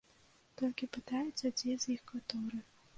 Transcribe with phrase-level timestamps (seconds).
[0.61, 2.57] Толькі пытаюцца, дзе з іх каторы.